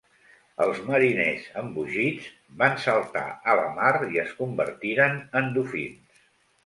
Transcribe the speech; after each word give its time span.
Els 0.63 0.79
mariners, 0.85 1.43
embogits, 1.61 2.25
van 2.63 2.81
saltar 2.85 3.25
a 3.53 3.55
la 3.63 3.67
mar 3.79 3.93
i 4.17 4.21
es 4.25 4.35
convertiren 4.41 5.21
en 5.43 5.53
dofins. 5.59 6.25